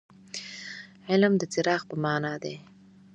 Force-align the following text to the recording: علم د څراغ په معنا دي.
علم 1.09 1.33
د 1.37 1.43
څراغ 1.51 1.81
په 1.89 1.95
معنا 2.03 2.33
دي. 2.43 2.55